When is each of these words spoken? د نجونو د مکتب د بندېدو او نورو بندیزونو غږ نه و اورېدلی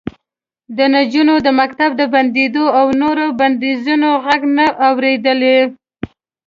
د 0.77 0.79
نجونو 0.93 1.35
د 1.45 1.47
مکتب 1.59 1.89
د 1.99 2.01
بندېدو 2.13 2.65
او 2.79 2.85
نورو 3.01 3.25
بندیزونو 3.39 4.09
غږ 4.25 4.41
نه 4.57 4.65
و 4.71 4.75
اورېدلی 4.87 5.57